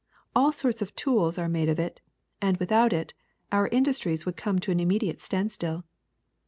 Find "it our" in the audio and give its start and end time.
2.91-3.67